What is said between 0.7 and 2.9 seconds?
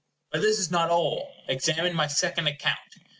not all. Examine my second account.